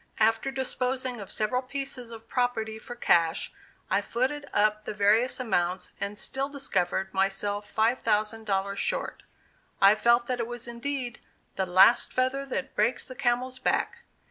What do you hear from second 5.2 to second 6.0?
amounts,